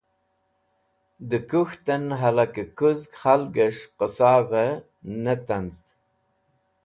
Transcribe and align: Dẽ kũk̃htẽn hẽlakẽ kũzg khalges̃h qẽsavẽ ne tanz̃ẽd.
Dẽ 1.29 1.45
kũk̃htẽn 1.49 2.05
hẽlakẽ 2.21 2.71
kũzg 2.77 3.11
khalges̃h 3.19 3.83
qẽsavẽ 3.97 4.81
ne 5.23 5.33
tanz̃ẽd. 5.45 5.87